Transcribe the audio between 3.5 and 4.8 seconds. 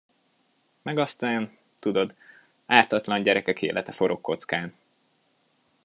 élete forog kockán.